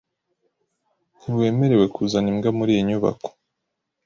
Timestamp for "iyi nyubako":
2.75-3.29